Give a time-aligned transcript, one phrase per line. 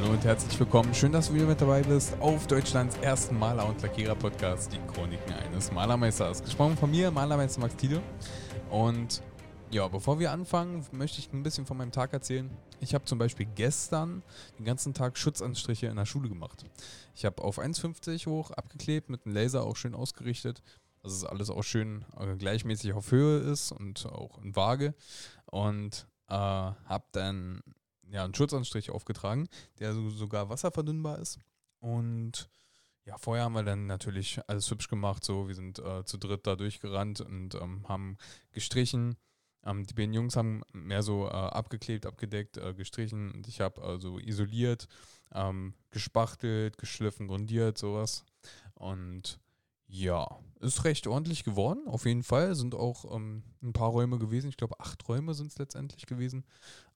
[0.00, 0.94] Hallo und herzlich willkommen.
[0.94, 5.32] Schön, dass du wieder mit dabei bist auf Deutschlands ersten Maler- und Lackierer-Podcast, die Chroniken
[5.32, 6.40] eines Malermeisters.
[6.40, 8.00] Gesprochen von mir, Malermeister Max Tide.
[8.70, 9.20] Und
[9.72, 12.48] ja, bevor wir anfangen, möchte ich ein bisschen von meinem Tag erzählen.
[12.78, 14.22] Ich habe zum Beispiel gestern
[14.56, 16.64] den ganzen Tag Schutzanstriche in der Schule gemacht.
[17.16, 20.62] Ich habe auf 1,50 hoch abgeklebt, mit einem Laser auch schön ausgerichtet,
[21.02, 24.94] dass es alles auch schön äh, gleichmäßig auf Höhe ist und auch in Waage.
[25.46, 27.62] Und äh, habe dann
[28.10, 29.48] ja, einen Schutzanstrich aufgetragen,
[29.78, 31.38] der so, sogar wasserverdünnbar ist.
[31.80, 32.48] Und
[33.04, 35.24] ja, vorher haben wir dann natürlich alles hübsch gemacht.
[35.24, 38.18] So, wir sind äh, zu dritt da durchgerannt und ähm, haben
[38.52, 39.16] gestrichen.
[39.64, 43.82] Ähm, die beiden Jungs haben mehr so äh, abgeklebt, abgedeckt, äh, gestrichen und ich habe
[43.82, 44.88] also isoliert,
[45.32, 48.24] ähm, gespachtelt, geschliffen, grundiert, sowas.
[48.74, 49.40] Und
[49.86, 50.28] ja,
[50.60, 52.54] ist recht ordentlich geworden, auf jeden Fall.
[52.54, 54.50] Sind auch ähm, ein paar Räume gewesen.
[54.50, 56.44] Ich glaube, acht Räume sind es letztendlich gewesen.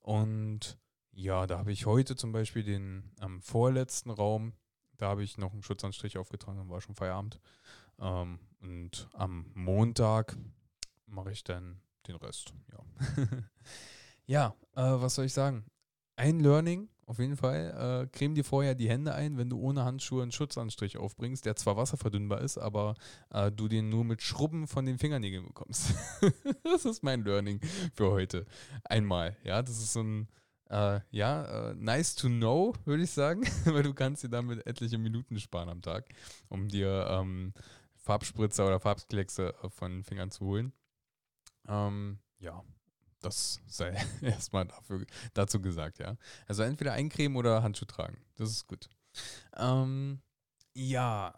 [0.01, 0.77] Und
[1.12, 4.55] ja, da habe ich heute zum Beispiel den am vorletzten Raum,
[4.97, 7.41] da habe ich noch einen Schutzanstrich aufgetragen, dann war schon Feierabend.
[7.98, 10.36] Ähm, und am Montag
[11.06, 12.55] mache ich dann den Rest.
[12.73, 12.84] Ja,
[14.27, 15.64] ja äh, was soll ich sagen?
[16.17, 18.05] Ein Learning, auf jeden Fall.
[18.05, 21.56] Äh, creme dir vorher die Hände ein, wenn du ohne Handschuhe einen Schutzanstrich aufbringst, der
[21.56, 22.95] zwar wasserverdünnbar ist, aber
[23.31, 25.95] äh, du den nur mit Schrubben von den Fingernägeln bekommst.
[26.64, 27.61] das ist mein Learning
[27.95, 28.47] für heute.
[28.84, 30.29] Einmal, ja, das ist so ein
[30.73, 34.98] äh, ja, äh, nice to know, würde ich sagen, weil du kannst dir damit etliche
[34.98, 36.09] Minuten sparen am Tag,
[36.48, 37.53] um dir ähm,
[37.97, 40.73] Farbspritzer oder Farbkleckse äh, von den Fingern zu holen.
[41.69, 42.64] Ähm, ja,
[43.20, 46.17] das sei erstmal dafür, dazu gesagt, ja.
[46.47, 48.19] Also entweder eincremen oder Handschuhe tragen.
[48.36, 48.89] Das ist gut.
[49.57, 50.23] Ähm,
[50.75, 51.34] ja,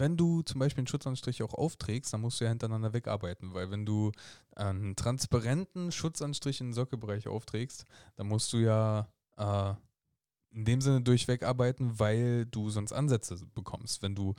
[0.00, 3.70] wenn du zum Beispiel einen Schutzanstrich auch aufträgst, dann musst du ja hintereinander wegarbeiten, weil
[3.70, 4.10] wenn du
[4.56, 7.84] einen transparenten Schutzanstrich in den Sockelbereich aufträgst,
[8.16, 9.74] dann musst du ja äh,
[10.52, 14.02] in dem Sinne durchweg arbeiten, weil du sonst Ansätze bekommst.
[14.02, 14.34] Wenn du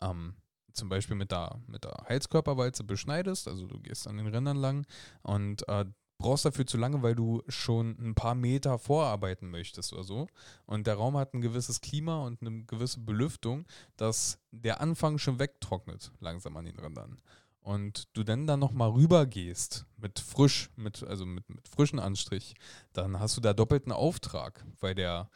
[0.00, 0.36] ähm,
[0.72, 4.86] zum Beispiel mit der, mit der Heizkörperwalze beschneidest, also du gehst an den Rändern lang
[5.22, 5.86] und äh,
[6.18, 10.26] brauchst dafür zu lange, weil du schon ein paar Meter vorarbeiten möchtest oder so.
[10.64, 13.66] Und der Raum hat ein gewisses Klima und eine gewisse Belüftung,
[13.96, 17.20] dass der Anfang schon wegtrocknet, langsam an den Rändern.
[17.60, 22.54] Und du dann dann nochmal rüber gehst mit frisch, mit, also mit, mit frischen Anstrich,
[22.92, 25.28] dann hast du da doppelten Auftrag, weil der,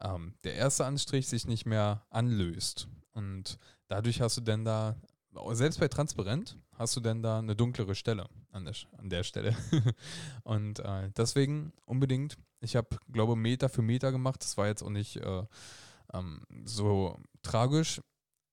[0.00, 2.88] ähm, der erste Anstrich sich nicht mehr anlöst.
[3.12, 3.58] Und
[3.88, 4.96] dadurch hast du dann da
[5.52, 9.56] selbst bei transparent hast du denn da eine dunklere Stelle an der, an der Stelle.
[10.44, 14.42] und äh, deswegen unbedingt, ich habe, glaube Meter für Meter gemacht.
[14.42, 15.42] Das war jetzt auch nicht äh,
[16.12, 18.00] ähm, so tragisch.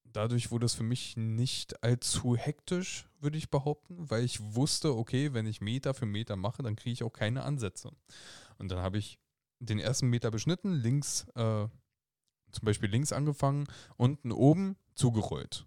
[0.04, 5.34] Dadurch wurde es für mich nicht allzu hektisch, würde ich behaupten, weil ich wusste, okay,
[5.34, 7.92] wenn ich Meter für Meter mache, dann kriege ich auch keine Ansätze.
[8.58, 9.20] Und dann habe ich
[9.60, 11.68] den ersten Meter beschnitten, links, äh,
[12.52, 15.66] zum Beispiel links angefangen, unten oben zugerollt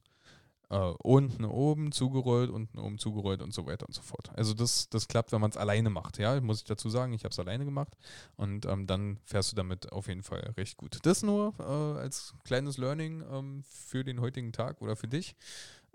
[0.70, 4.30] äh, unten oben zugerollt, unten oben zugerollt und so weiter und so fort.
[4.34, 7.24] Also das, das klappt, wenn man es alleine macht, ja, muss ich dazu sagen, ich
[7.24, 7.96] habe es alleine gemacht
[8.36, 10.98] und ähm, dann fährst du damit auf jeden Fall recht gut.
[11.02, 15.36] Das nur äh, als kleines Learning ähm, für den heutigen Tag oder für dich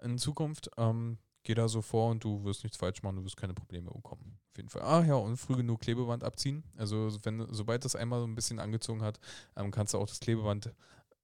[0.01, 0.69] in Zukunft.
[0.77, 3.89] Ähm, geh da so vor und du wirst nichts falsch machen, du wirst keine Probleme
[3.89, 4.37] bekommen.
[4.51, 4.81] Auf jeden Fall.
[4.83, 6.63] Ach ja, und früh genug Klebeband abziehen.
[6.77, 9.19] Also wenn, sobald das einmal so ein bisschen angezogen hat,
[9.55, 10.71] ähm, kannst du auch das Klebeband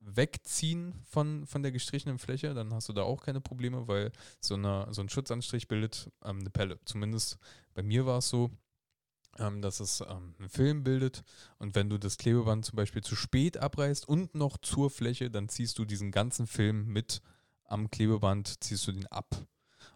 [0.06, 4.54] wegziehen von, von der gestrichenen Fläche, dann hast du da auch keine Probleme, weil so,
[4.54, 6.80] eine, so ein Schutzanstrich bildet ähm, eine Pelle.
[6.86, 7.38] Zumindest
[7.74, 8.52] bei mir war es so,
[9.40, 11.24] ähm, dass es ähm, einen Film bildet
[11.58, 15.50] und wenn du das Klebeband zum Beispiel zu spät abreißt und noch zur Fläche, dann
[15.50, 17.22] ziehst du diesen ganzen Film mit
[17.66, 19.36] am Klebeband, ziehst du den ab.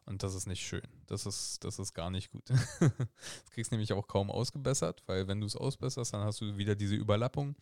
[0.06, 0.88] Und das ist nicht schön.
[1.06, 2.50] Das ist, das ist gar nicht gut.
[2.50, 6.58] das kriegst du nämlich auch kaum ausgebessert, weil wenn du es ausbesserst, dann hast du
[6.58, 7.56] wieder diese Überlappung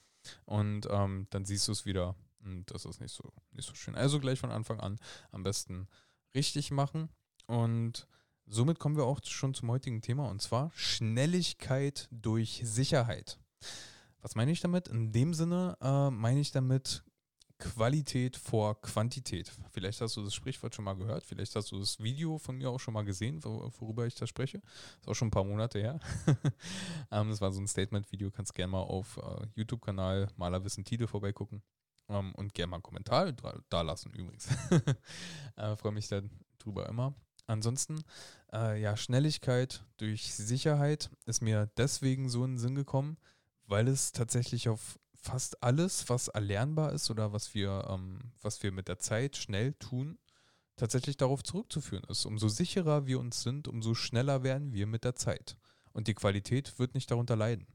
[0.45, 2.15] und ähm, dann siehst du es wieder
[2.47, 3.95] und das ist nicht so, nicht so schön.
[3.95, 4.99] Also gleich von Anfang an
[5.31, 5.87] am besten
[6.35, 7.09] richtig machen.
[7.45, 8.07] Und
[8.45, 13.39] somit kommen wir auch schon zum heutigen Thema und zwar Schnelligkeit durch Sicherheit.
[14.21, 14.87] Was meine ich damit?
[14.87, 17.03] In dem Sinne äh, meine ich damit
[17.59, 19.51] Qualität vor Quantität.
[19.71, 22.69] Vielleicht hast du das Sprichwort schon mal gehört, vielleicht hast du das Video von mir
[22.69, 24.61] auch schon mal gesehen, worüber ich da spreche.
[24.99, 25.99] Ist auch schon ein paar Monate her.
[27.11, 31.63] ähm, das war so ein Statement-Video, kannst gerne mal auf äh, YouTube-Kanal Malerwissen Tide vorbeigucken.
[32.09, 33.31] Ähm, und gerne mal einen Kommentar
[33.69, 34.47] da lassen übrigens.
[35.55, 37.13] äh, Freue mich darüber immer.
[37.47, 38.03] Ansonsten,
[38.51, 43.17] äh, ja, Schnelligkeit durch Sicherheit ist mir deswegen so in den Sinn gekommen,
[43.65, 48.71] weil es tatsächlich auf fast alles, was erlernbar ist oder was wir, ähm, was wir
[48.71, 50.17] mit der Zeit schnell tun,
[50.75, 52.25] tatsächlich darauf zurückzuführen ist.
[52.25, 55.57] Umso sicherer wir uns sind, umso schneller werden wir mit der Zeit.
[55.91, 57.67] Und die Qualität wird nicht darunter leiden.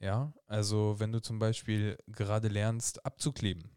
[0.00, 3.70] Ja, also wenn du zum Beispiel gerade lernst abzukleben,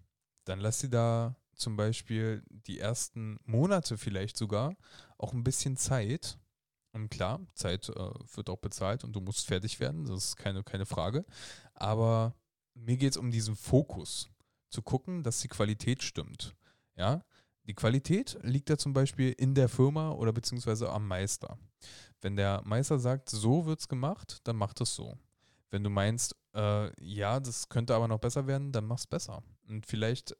[0.45, 4.75] dann lass dir da zum Beispiel die ersten Monate vielleicht sogar
[5.17, 6.37] auch ein bisschen Zeit.
[6.93, 7.93] Und klar, Zeit äh,
[8.35, 11.25] wird auch bezahlt und du musst fertig werden, das ist keine, keine Frage.
[11.73, 12.35] Aber
[12.73, 14.29] mir geht es um diesen Fokus,
[14.71, 16.55] zu gucken, dass die Qualität stimmt.
[16.95, 17.23] Ja,
[17.63, 21.57] die Qualität liegt da zum Beispiel in der Firma oder beziehungsweise am Meister.
[22.21, 25.17] Wenn der Meister sagt, so wird es gemacht, dann macht es so.
[25.71, 29.41] Wenn du meinst, äh, ja, das könnte aber noch besser werden, dann mach es besser.
[29.67, 30.35] Und vielleicht,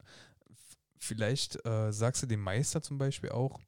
[0.97, 3.59] vielleicht äh, sagst du dem Meister zum Beispiel auch,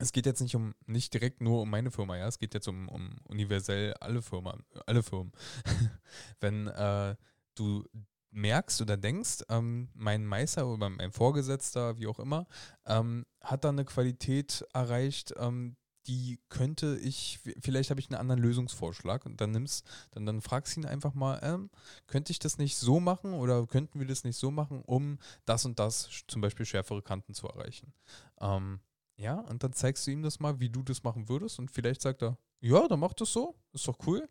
[0.00, 2.68] es geht jetzt nicht um, nicht direkt nur um meine Firma, ja, es geht jetzt
[2.68, 5.32] um, um universell alle Firmen, alle Firmen.
[6.40, 7.14] Wenn äh,
[7.54, 7.84] du
[8.30, 12.46] merkst oder denkst, ähm, mein Meister oder mein Vorgesetzter, wie auch immer,
[12.86, 15.76] ähm, hat da eine Qualität erreicht, ähm,
[16.06, 20.76] die könnte ich, vielleicht habe ich einen anderen Lösungsvorschlag und dann nimmst, dann, dann fragst
[20.76, 21.70] ihn einfach mal, ähm,
[22.06, 25.64] könnte ich das nicht so machen oder könnten wir das nicht so machen, um das
[25.64, 27.92] und das, zum Beispiel schärfere Kanten zu erreichen.
[28.40, 28.80] Ähm,
[29.16, 32.00] ja, und dann zeigst du ihm das mal, wie du das machen würdest und vielleicht
[32.00, 34.28] sagt er, ja, dann mach das so, ist doch cool.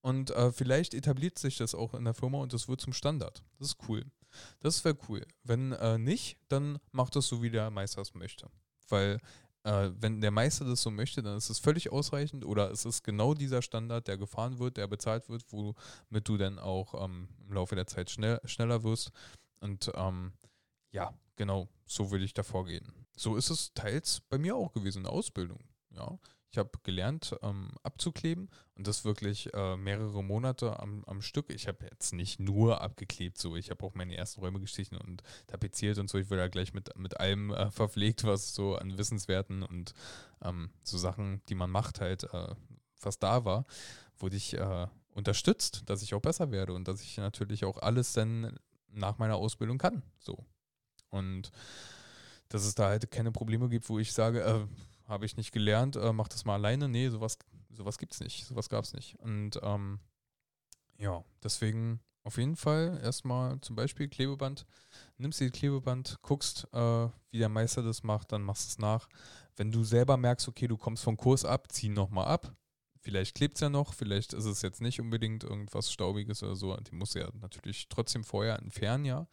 [0.00, 3.42] Und äh, vielleicht etabliert sich das auch in der Firma und das wird zum Standard.
[3.58, 4.04] Das ist cool.
[4.60, 5.26] Das wäre cool.
[5.42, 8.48] Wenn äh, nicht, dann macht das so, wie der Meister es möchte.
[8.88, 9.20] Weil
[9.66, 13.02] äh, wenn der Meister das so möchte, dann ist es völlig ausreichend oder es ist
[13.02, 17.52] genau dieser Standard, der gefahren wird, der bezahlt wird, womit du dann auch ähm, im
[17.52, 19.10] Laufe der Zeit schnell, schneller wirst.
[19.60, 20.32] Und ähm,
[20.92, 22.92] ja, genau, so will ich da vorgehen.
[23.16, 25.64] So ist es teils bei mir auch gewesen in der Ausbildung.
[25.90, 26.16] Ja,
[26.56, 31.50] ich habe gelernt ähm, abzukleben und das wirklich äh, mehrere Monate am, am Stück.
[31.50, 35.22] Ich habe jetzt nicht nur abgeklebt, so ich habe auch meine ersten Räume gestrichen und
[35.48, 36.16] tapeziert und so.
[36.16, 39.92] Ich wurde da gleich mit, mit allem äh, verpflegt, was so an Wissenswerten und
[40.42, 42.54] ähm, so Sachen, die man macht, halt, äh,
[43.02, 43.66] was da war,
[44.16, 48.14] wurde ich äh, unterstützt, dass ich auch besser werde und dass ich natürlich auch alles
[48.14, 48.58] dann
[48.88, 50.02] nach meiner Ausbildung kann.
[50.20, 50.46] So.
[51.10, 51.52] Und
[52.48, 54.66] dass es da halt keine Probleme gibt, wo ich sage, äh,
[55.06, 56.88] habe ich nicht gelernt, äh, mach das mal alleine.
[56.88, 57.38] Nee, sowas,
[57.70, 58.44] sowas gibt es nicht.
[58.44, 59.18] Sowas gab es nicht.
[59.20, 60.00] Und ähm,
[60.98, 64.66] ja, deswegen auf jeden Fall erstmal zum Beispiel Klebeband.
[65.16, 69.08] Nimmst dir Klebeband, guckst, äh, wie der Meister das macht, dann machst du es nach.
[69.54, 72.52] Wenn du selber merkst, okay, du kommst vom Kurs ab, zieh nochmal ab.
[73.00, 76.76] Vielleicht klebt es ja noch, vielleicht ist es jetzt nicht unbedingt irgendwas Staubiges oder so.
[76.76, 79.28] Die muss ja natürlich trotzdem vorher entfernen, ja.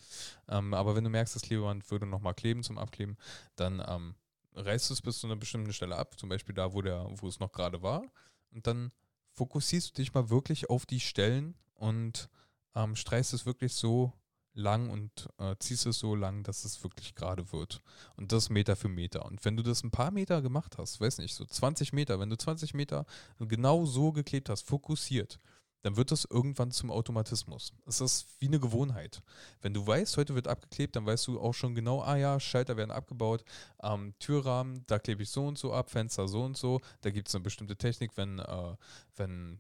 [0.48, 3.18] Ähm, aber wenn du merkst, das Klebeband würde nochmal kleben zum Abkleben,
[3.56, 4.14] dann ähm,
[4.56, 7.40] reißt es bis zu einer bestimmten Stelle ab, zum Beispiel da, wo, der, wo es
[7.40, 8.04] noch gerade war.
[8.52, 8.92] Und dann
[9.34, 12.30] fokussierst du dich mal wirklich auf die Stellen und
[12.76, 14.14] ähm, streichst es wirklich so
[14.54, 17.82] lang und äh, ziehst es so lang, dass es wirklich gerade wird.
[18.16, 19.26] Und das Meter für Meter.
[19.26, 22.30] Und wenn du das ein paar Meter gemacht hast, weiß nicht, so 20 Meter, wenn
[22.30, 23.06] du 20 Meter
[23.40, 25.40] genau so geklebt hast, fokussiert,
[25.84, 27.74] dann wird das irgendwann zum Automatismus.
[27.86, 29.22] Es ist wie eine Gewohnheit.
[29.62, 32.78] Wenn du weißt, heute wird abgeklebt, dann weißt du auch schon genau, ah ja, Schalter
[32.78, 33.44] werden abgebaut,
[33.84, 36.82] ähm, Türrahmen, da klebe ich so und so ab, Fenster so und so.
[37.02, 38.76] Da gibt es eine bestimmte Technik, wenn, äh,
[39.16, 39.60] wenn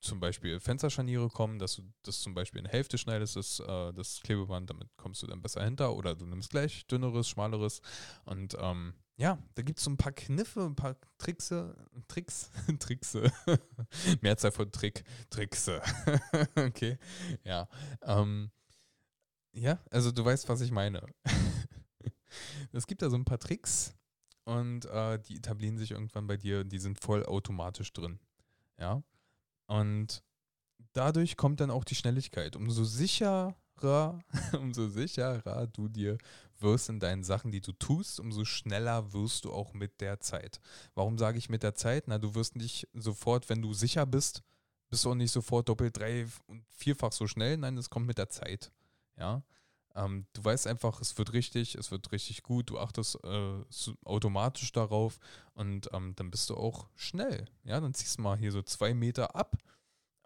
[0.00, 4.20] zum Beispiel Fensterscharniere kommen, dass du das zum Beispiel in Hälfte schneidest, das, äh, das
[4.22, 7.82] Klebeband, damit kommst du dann besser hinter oder du nimmst gleich dünneres, schmaleres
[8.24, 11.76] und ähm, ja, da gibt es so ein paar Kniffe, ein paar Trickse,
[12.08, 13.30] Tricks, Trickse,
[14.22, 15.82] Mehrzahl von Trick, Trickse.
[16.56, 16.98] okay,
[17.44, 17.68] ja.
[18.00, 18.50] Ähm,
[19.52, 21.02] ja, also du weißt, was ich meine.
[22.72, 23.94] es gibt da so ein paar Tricks
[24.44, 28.18] und äh, die etablieren sich irgendwann bei dir und die sind voll automatisch drin.
[28.78, 29.02] Ja.
[29.70, 30.24] Und
[30.94, 32.56] dadurch kommt dann auch die Schnelligkeit.
[32.56, 33.54] Umso sicherer,
[34.58, 36.18] umso sicherer du dir
[36.58, 40.60] wirst in deinen Sachen, die du tust, umso schneller wirst du auch mit der Zeit.
[40.94, 42.08] Warum sage ich mit der Zeit?
[42.08, 44.42] Na, du wirst nicht sofort, wenn du sicher bist,
[44.88, 47.56] bist du auch nicht sofort doppelt, drei und vierfach so schnell.
[47.56, 48.72] Nein, das kommt mit der Zeit.
[49.16, 49.44] Ja.
[50.00, 53.64] Ähm, du weißt einfach, es wird richtig, es wird richtig gut, du achtest äh,
[54.04, 55.18] automatisch darauf
[55.54, 57.46] und ähm, dann bist du auch schnell.
[57.64, 59.56] Ja, dann ziehst du mal hier so zwei Meter ab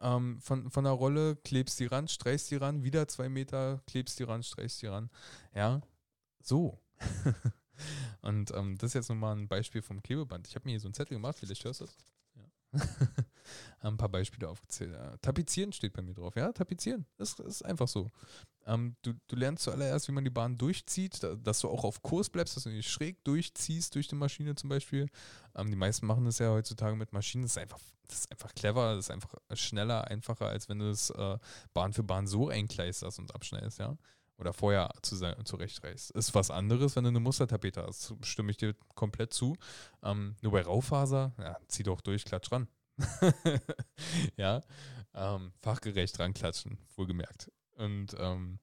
[0.01, 4.19] ähm, von, von der Rolle, klebst die ran, streichst die ran, wieder zwei Meter, klebst
[4.19, 5.11] die ran, streichst die ran.
[5.55, 5.81] Ja,
[6.43, 6.79] so.
[8.21, 10.47] und ähm, das ist jetzt nochmal ein Beispiel vom Klebeband.
[10.47, 11.97] Ich habe mir hier so einen Zettel gemacht, vielleicht hörst du das.
[12.35, 12.81] Ja.
[13.81, 14.93] ein paar Beispiele aufgezählt.
[14.93, 16.37] Ja, tapezieren steht bei mir drauf.
[16.37, 17.07] Ja, tapezieren.
[17.17, 18.11] Das ist einfach so.
[18.67, 22.03] Ähm, du, du lernst zuallererst, wie man die Bahn durchzieht, da, dass du auch auf
[22.03, 25.09] Kurs bleibst, dass du nicht schräg durchziehst durch die Maschine zum Beispiel.
[25.55, 27.43] Ähm, die meisten machen das ja heutzutage mit Maschinen.
[27.43, 30.89] Das ist einfach, das ist einfach clever, das ist einfach schneller, einfacher, als wenn du
[30.89, 31.39] das äh,
[31.75, 33.97] Bahn für Bahn so einkleisterst und abschneidest, ja
[34.39, 36.11] oder vorher zu, zurechtreißt.
[36.13, 38.15] Ist was anderes, wenn du eine Mustertapete hast.
[38.23, 39.57] Stimme ich dir komplett zu.
[40.03, 42.69] Ähm, nur bei Raufaser, ja, zieh doch durch, klatsch ran.
[44.37, 44.63] ja,
[45.15, 47.51] ähm, fachgerecht ranklatschen, wohlgemerkt.
[47.77, 48.59] Und ähm,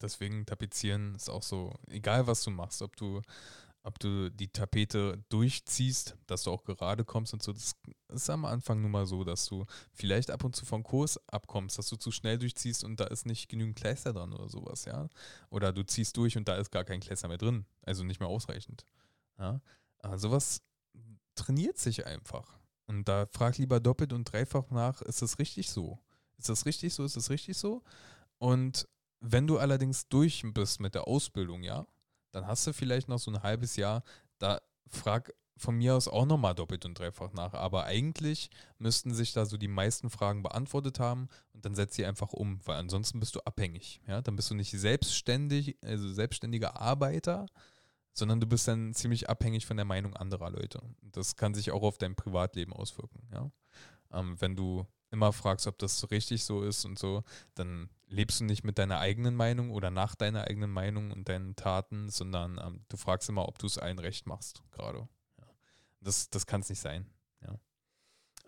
[0.00, 3.22] deswegen tapezieren ist auch so, egal was du machst, ob du,
[3.82, 7.76] ob du die Tapete durchziehst, dass du auch gerade kommst und so, das
[8.08, 11.78] ist am Anfang nun mal so, dass du vielleicht ab und zu vom Kurs abkommst,
[11.78, 15.08] dass du zu schnell durchziehst und da ist nicht genügend Kleister dran oder sowas, ja.
[15.48, 18.28] Oder du ziehst durch und da ist gar kein Kleister mehr drin, also nicht mehr
[18.28, 18.84] ausreichend.
[19.38, 19.60] Ja.
[19.98, 20.62] Aber sowas
[21.34, 22.59] trainiert sich einfach.
[22.90, 26.00] Und da frag lieber doppelt und dreifach nach, ist das richtig so?
[26.38, 27.04] Ist das richtig so?
[27.04, 27.84] Ist das richtig so?
[28.38, 28.88] Und
[29.20, 31.86] wenn du allerdings durch bist mit der Ausbildung, ja,
[32.32, 34.02] dann hast du vielleicht noch so ein halbes Jahr,
[34.38, 37.54] da frag von mir aus auch nochmal doppelt und dreifach nach.
[37.54, 42.04] Aber eigentlich müssten sich da so die meisten Fragen beantwortet haben und dann setz sie
[42.04, 44.00] einfach um, weil ansonsten bist du abhängig.
[44.08, 44.20] Ja?
[44.20, 47.46] Dann bist du nicht selbstständig, also selbstständiger Arbeiter,
[48.12, 50.80] sondern du bist dann ziemlich abhängig von der Meinung anderer Leute.
[51.02, 53.22] Das kann sich auch auf dein Privatleben auswirken.
[53.32, 53.50] Ja?
[54.12, 57.24] Ähm, wenn du immer fragst, ob das richtig so ist und so,
[57.54, 61.56] dann lebst du nicht mit deiner eigenen Meinung oder nach deiner eigenen Meinung und deinen
[61.56, 65.08] Taten, sondern ähm, du fragst immer, ob du es allen recht machst, gerade.
[65.38, 65.46] Ja.
[66.00, 67.06] Das, das kann es nicht sein.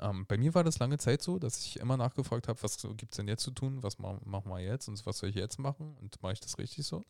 [0.03, 3.13] Ähm, bei mir war das lange Zeit so, dass ich immer nachgefragt habe, was gibt
[3.13, 5.59] es denn jetzt zu tun, was machen mach wir jetzt und was soll ich jetzt
[5.59, 7.05] machen und mache ich das richtig so?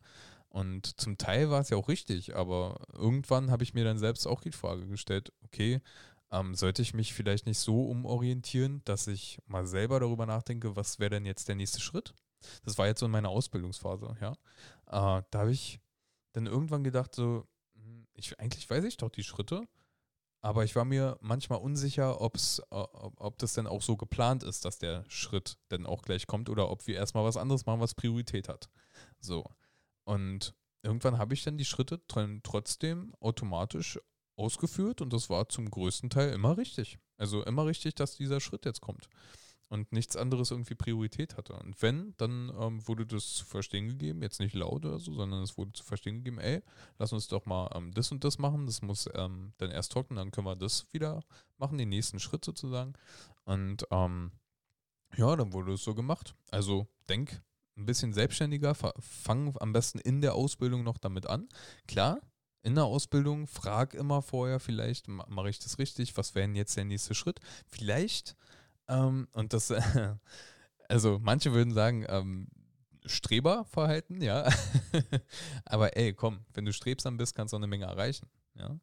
[0.49, 4.27] Und zum Teil war es ja auch richtig, aber irgendwann habe ich mir dann selbst
[4.27, 5.81] auch die Frage gestellt, okay,
[6.31, 10.99] ähm, sollte ich mich vielleicht nicht so umorientieren, dass ich mal selber darüber nachdenke, was
[10.99, 12.13] wäre denn jetzt der nächste Schritt?
[12.63, 14.33] Das war jetzt so in meiner Ausbildungsphase, ja.
[14.87, 15.79] Äh, da habe ich
[16.33, 19.63] dann irgendwann gedacht, so, hm, ich, eigentlich weiß ich doch die Schritte,
[20.43, 24.43] aber ich war mir manchmal unsicher, ob's, äh, ob, ob das denn auch so geplant
[24.43, 27.79] ist, dass der Schritt dann auch gleich kommt oder ob wir erstmal was anderes machen,
[27.79, 28.69] was Priorität hat.
[29.19, 29.45] So.
[30.03, 33.97] Und irgendwann habe ich dann die Schritte trotzdem automatisch
[34.35, 36.99] ausgeführt und das war zum größten Teil immer richtig.
[37.17, 39.07] Also immer richtig, dass dieser Schritt jetzt kommt
[39.73, 41.53] und nichts anderes irgendwie Priorität hatte.
[41.53, 45.41] Und wenn, dann ähm, wurde das zu verstehen gegeben, jetzt nicht laut oder so, sondern
[45.41, 46.61] es wurde zu verstehen gegeben, ey,
[46.99, 50.17] lass uns doch mal ähm, das und das machen, das muss ähm, dann erst trocknen,
[50.17, 51.23] dann können wir das wieder
[51.57, 52.93] machen, den nächsten Schritt sozusagen.
[53.45, 54.31] Und ähm,
[55.17, 56.35] ja, dann wurde es so gemacht.
[56.51, 57.41] Also denk
[57.75, 61.49] ein bisschen selbstständiger, fang am besten in der Ausbildung noch damit an.
[61.87, 62.21] Klar,
[62.61, 66.77] in der Ausbildung frag immer vorher, vielleicht mache ich das richtig, was wäre denn jetzt
[66.77, 67.39] der nächste Schritt?
[67.65, 68.35] Vielleicht,
[68.93, 69.71] ähm, und das,
[70.89, 72.47] also manche würden sagen, ähm,
[73.05, 74.47] Streberverhalten, ja.
[75.65, 78.77] Aber ey, komm, wenn du strebsam bist, kannst du auch eine Menge erreichen, ja.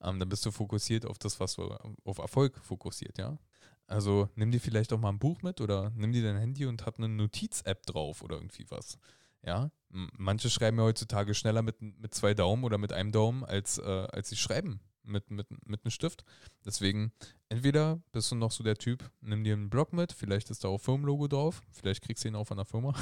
[0.00, 1.64] Ähm, dann bist du fokussiert auf das, was du,
[2.04, 3.38] auf Erfolg fokussiert, ja.
[3.86, 6.86] Also nimm dir vielleicht auch mal ein Buch mit oder nimm dir dein Handy und
[6.86, 8.98] hab eine Notiz-App drauf oder irgendwie was.
[9.44, 13.78] Ja, manche schreiben ja heutzutage schneller mit, mit zwei Daumen oder mit einem Daumen, als,
[13.78, 16.24] äh, als sie schreiben mit, mit, mit einem Stift.
[16.64, 17.12] Deswegen,
[17.48, 20.68] entweder bist du noch so der Typ, nimm dir einen Block mit, vielleicht ist da
[20.68, 22.94] auch Firmenlogo drauf, vielleicht kriegst du ihn auch von der Firma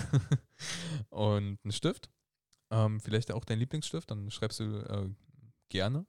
[1.11, 2.11] und einen Stift.
[2.71, 5.11] Ähm, vielleicht auch dein Lieblingsstift, dann schreibst du äh,
[5.69, 6.07] gerne.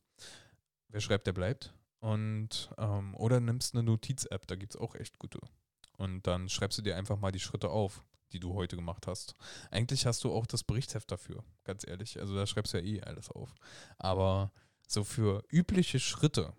[0.88, 1.74] Wer schreibt, der bleibt.
[2.00, 5.40] Und, ähm, oder nimmst eine Notiz-App, da gibt es auch echt gute.
[5.98, 9.36] Und dann schreibst du dir einfach mal die Schritte auf, die du heute gemacht hast.
[9.72, 12.20] Eigentlich hast du auch das Berichtsheft dafür, ganz ehrlich.
[12.20, 13.54] Also da schreibst du ja eh alles auf.
[13.98, 14.52] Aber
[14.94, 16.54] so für übliche Schritte,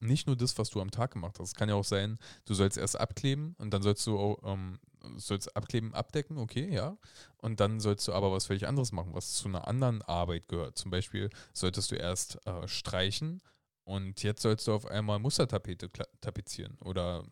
[0.00, 1.48] nicht nur das, was du am Tag gemacht hast.
[1.48, 4.78] Es kann ja auch sein, du sollst erst abkleben und dann sollst du auch, ähm,
[5.16, 6.96] sollst abkleben, abdecken, okay, ja.
[7.38, 10.78] Und dann sollst du aber was völlig anderes machen, was zu einer anderen Arbeit gehört.
[10.78, 13.42] Zum Beispiel solltest du erst äh, streichen
[13.84, 17.24] und jetzt sollst du auf einmal Mustertapete tapezieren oder,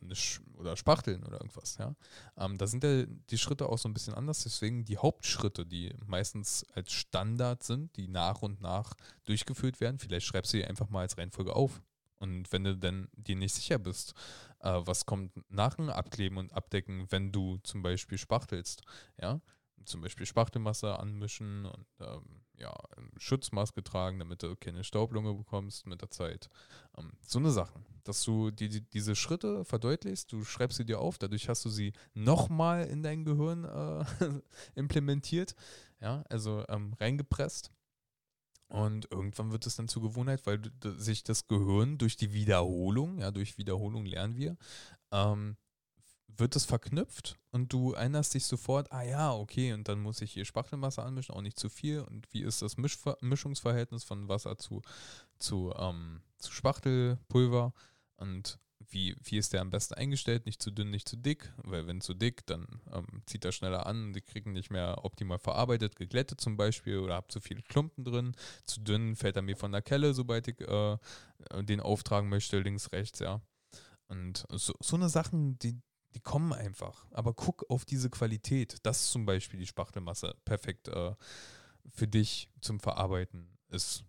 [0.56, 1.76] oder spachteln oder irgendwas.
[1.78, 1.94] Ja?
[2.36, 4.42] Ähm, da sind ja die Schritte auch so ein bisschen anders.
[4.42, 8.94] Deswegen die Hauptschritte, die meistens als Standard sind, die nach und nach
[9.26, 11.80] durchgeführt werden, vielleicht schreibst du die einfach mal als Reihenfolge auf.
[12.18, 14.14] Und wenn du dann dir nicht sicher bist,
[14.58, 18.82] äh, was kommt nach dem Abkleben und Abdecken, wenn du zum Beispiel spachtelst,
[19.22, 19.40] ja,
[19.84, 22.74] zum Beispiel Spachtelmasse anmischen und ähm, ja,
[23.16, 26.48] Schutzmaske tragen, damit du keine Staublunge bekommst mit der Zeit.
[26.96, 31.00] Ähm, so eine Sache, dass du die, die, diese Schritte verdeutlichst, du schreibst sie dir
[31.00, 34.04] auf, dadurch hast du sie nochmal in dein Gehirn äh,
[34.74, 35.54] implementiert,
[36.00, 37.72] ja, also ähm, reingepresst.
[38.68, 40.60] Und irgendwann wird es dann zur Gewohnheit, weil
[40.96, 44.56] sich das Gehirn durch die Wiederholung, ja, durch Wiederholung lernen wir,
[45.10, 45.56] ähm,
[46.36, 50.32] wird es verknüpft und du erinnerst dich sofort, ah ja, okay, und dann muss ich
[50.32, 52.00] hier Spachtelmasse anmischen, auch nicht zu viel.
[52.00, 54.82] Und wie ist das Mischver Mischungsverhältnis von Wasser zu,
[55.38, 57.72] zu, ähm, zu Spachtelpulver?
[58.16, 58.58] Und
[58.88, 60.46] wie, wie ist der am besten eingestellt?
[60.46, 63.86] Nicht zu dünn, nicht zu dick, weil wenn zu dick, dann ähm, zieht er schneller
[63.86, 68.04] an, die kriegen nicht mehr optimal verarbeitet, geglättet zum Beispiel oder habe zu viele Klumpen
[68.04, 68.34] drin.
[68.64, 70.96] Zu dünn fällt er mir von der Kelle, sobald ich äh,
[71.62, 73.40] den auftragen möchte, links, rechts, ja.
[74.08, 75.80] Und so, so eine Sachen, die,
[76.14, 77.06] die kommen einfach.
[77.12, 78.78] Aber guck auf diese Qualität.
[78.82, 81.14] Das ist zum Beispiel die Spachtelmasse perfekt äh,
[81.90, 84.04] für dich zum Verarbeiten ist.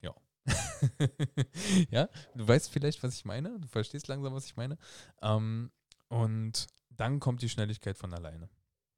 [0.00, 0.14] Ja.
[1.90, 3.58] ja, du weißt vielleicht, was ich meine.
[3.60, 4.78] Du verstehst langsam, was ich meine.
[5.22, 5.70] Ähm,
[6.08, 8.48] und dann kommt die Schnelligkeit von alleine.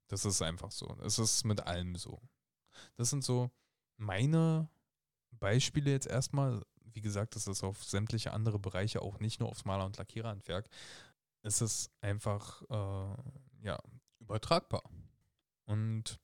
[0.07, 0.87] Das ist einfach so.
[1.01, 2.21] Das ist mit allem so.
[2.97, 3.51] Das sind so
[3.97, 4.69] meine
[5.31, 6.63] Beispiele jetzt erstmal.
[6.93, 10.67] Wie gesagt, das ist auf sämtliche andere Bereiche, auch nicht nur aufs Maler- und Lackiererhandwerk.
[11.43, 13.79] Es ist einfach äh, ja,
[14.19, 14.83] übertragbar.
[15.65, 16.19] Und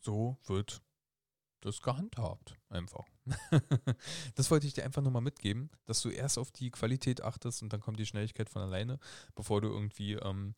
[0.00, 0.82] so wird
[1.60, 3.04] das gehandhabt, einfach.
[4.34, 7.62] das wollte ich dir einfach nur mal mitgeben, dass du erst auf die Qualität achtest
[7.62, 8.98] und dann kommt die Schnelligkeit von alleine,
[9.34, 10.54] bevor du irgendwie ähm,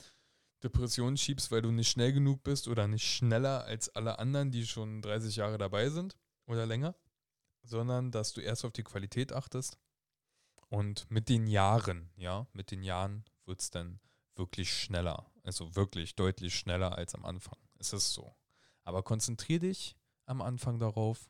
[0.62, 4.66] Depressionen schiebst, weil du nicht schnell genug bist oder nicht schneller als alle anderen, die
[4.66, 6.94] schon 30 Jahre dabei sind oder länger,
[7.62, 9.78] sondern dass du erst auf die Qualität achtest
[10.68, 14.00] und mit den Jahren, ja, mit den Jahren wird es dann
[14.37, 17.59] wirklich schneller, also wirklich deutlich schneller als am Anfang.
[17.78, 18.35] Es ist so.
[18.85, 21.28] Aber konzentriere dich am Anfang darauf,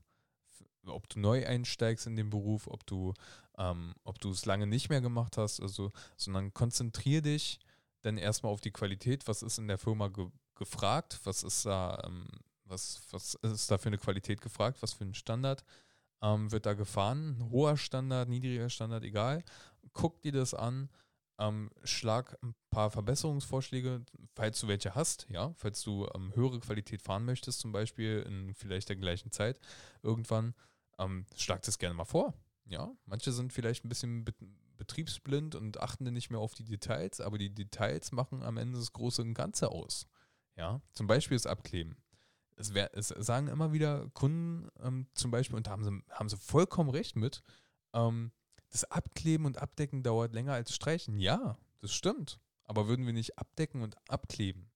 [0.86, 3.14] ob du neu einsteigst in den Beruf, ob du
[3.58, 7.58] ähm, ob du es lange nicht mehr gemacht hast, also, sondern konzentriere dich
[8.02, 12.02] dann erstmal auf die Qualität, was ist in der Firma ge gefragt, was ist da,
[12.04, 12.26] ähm,
[12.64, 15.64] was, was ist da für eine Qualität gefragt, was für ein Standard
[16.20, 19.42] ähm, wird da gefahren, hoher Standard, niedriger Standard, egal.
[19.94, 20.90] Guck dir das an,
[21.40, 24.04] ähm, schlag ein paar Verbesserungsvorschläge,
[24.34, 28.54] falls du welche hast, ja, falls du ähm, höhere Qualität fahren möchtest, zum Beispiel in
[28.54, 29.58] vielleicht der gleichen Zeit
[30.02, 30.54] irgendwann,
[30.98, 32.34] ähm, schlag das gerne mal vor.
[32.66, 34.24] Ja, manche sind vielleicht ein bisschen
[34.76, 38.78] betriebsblind und achten dann nicht mehr auf die Details, aber die Details machen am Ende
[38.78, 40.06] das große und Ganze aus.
[40.56, 41.96] Ja, zum Beispiel das Abkleben.
[42.56, 46.28] Es, wär, es sagen immer wieder Kunden ähm, zum Beispiel, und da haben sie, haben
[46.28, 47.42] sie vollkommen recht mit,
[47.94, 48.30] ähm,
[48.70, 51.18] das Abkleben und Abdecken dauert länger als Streichen.
[51.18, 52.40] Ja, das stimmt.
[52.64, 54.70] Aber würden wir nicht abdecken und abkleben,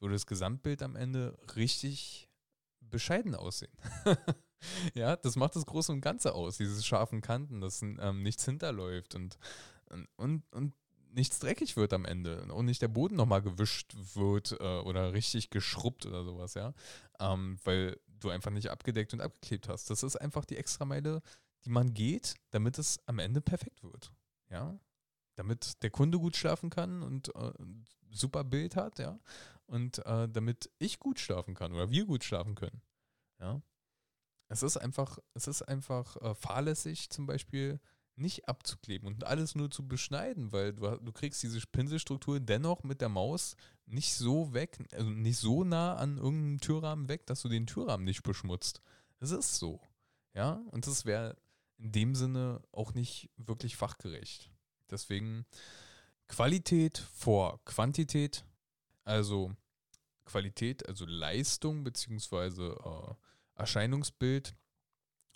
[0.00, 2.28] würde das Gesamtbild am Ende richtig
[2.80, 3.72] bescheiden aussehen.
[4.94, 9.14] ja, das macht das Große und Ganze aus, diese scharfen Kanten, dass ähm, nichts hinterläuft
[9.14, 9.38] und,
[10.16, 10.74] und, und
[11.12, 15.50] nichts dreckig wird am Ende und nicht der Boden nochmal gewischt wird äh, oder richtig
[15.50, 16.74] geschrubbt oder sowas, ja,
[17.20, 19.90] ähm, weil du einfach nicht abgedeckt und abgeklebt hast.
[19.90, 21.22] Das ist einfach die Extrameile,
[21.66, 24.12] die man geht, damit es am Ende perfekt wird,
[24.48, 24.78] ja,
[25.34, 27.52] damit der Kunde gut schlafen kann und äh,
[28.10, 29.18] super Bild hat, ja,
[29.66, 32.80] und äh, damit ich gut schlafen kann oder wir gut schlafen können,
[33.40, 33.60] ja.
[34.48, 37.80] Es ist einfach, es ist einfach äh, fahrlässig, zum Beispiel
[38.14, 43.00] nicht abzukleben und alles nur zu beschneiden, weil du, du kriegst diese Pinselstruktur dennoch mit
[43.00, 47.48] der Maus nicht so weg, also nicht so nah an irgendeinem Türrahmen weg, dass du
[47.48, 48.80] den Türrahmen nicht beschmutzt.
[49.18, 49.80] Es ist so.
[50.32, 51.36] Ja, und das wäre
[51.78, 54.50] in dem Sinne auch nicht wirklich fachgerecht.
[54.90, 55.46] Deswegen
[56.28, 58.44] Qualität vor Quantität,
[59.04, 59.54] also
[60.24, 63.14] Qualität, also Leistung beziehungsweise äh,
[63.60, 64.56] Erscheinungsbild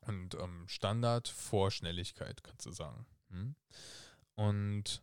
[0.03, 3.07] und ähm, Standard vor Schnelligkeit, kannst du sagen.
[3.29, 3.55] Hm?
[4.35, 5.03] Und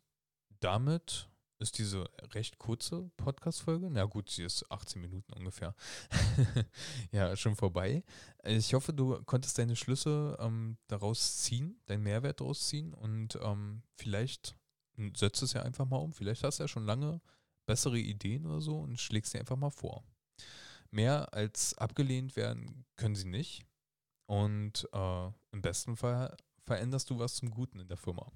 [0.59, 5.75] damit ist diese recht kurze Podcast-Folge, na gut, sie ist 18 Minuten ungefähr,
[7.11, 8.03] ja, schon vorbei.
[8.43, 13.83] Ich hoffe, du konntest deine Schlüsse ähm, daraus ziehen, deinen Mehrwert daraus ziehen und ähm,
[13.95, 14.55] vielleicht
[15.15, 16.13] setzt es ja einfach mal um.
[16.13, 17.21] Vielleicht hast du ja schon lange
[17.65, 20.03] bessere Ideen oder so und schlägst sie einfach mal vor.
[20.91, 23.65] Mehr als abgelehnt werden können sie nicht.
[24.25, 28.31] Und äh, im besten Fall veränderst du was zum Guten in der Firma.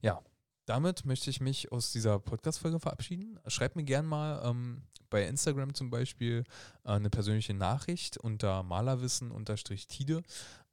[0.00, 0.22] Ja,
[0.68, 3.40] damit möchte ich mich aus dieser Podcast-Folge verabschieden.
[3.46, 6.44] Schreib mir gern mal ähm, bei Instagram zum Beispiel
[6.84, 10.22] äh, eine persönliche Nachricht unter malerwissen-tide.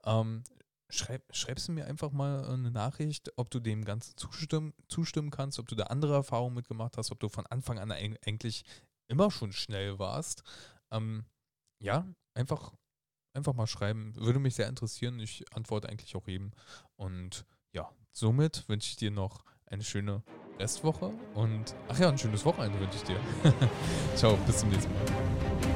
[0.04, 0.44] Ähm,
[0.90, 5.60] schreib, schreibst du mir einfach mal eine Nachricht, ob du dem Ganzen zustimmen, zustimmen kannst,
[5.60, 8.66] ob du da andere Erfahrungen mitgemacht hast, ob du von Anfang an eigentlich
[9.08, 10.44] immer schon schnell warst.
[10.92, 11.24] Ähm,
[11.82, 12.74] ja, einfach,
[13.34, 14.14] einfach mal schreiben.
[14.18, 15.22] Würde mich sehr interessieren.
[15.22, 16.52] Ich antworte eigentlich auch jedem.
[16.98, 20.22] Und ja, somit wünsche ich dir noch eine schöne
[20.60, 23.20] Restwoche und ach ja, ein schönes Wochenende wünsche ich dir.
[24.16, 25.75] Ciao, bis zum nächsten Mal.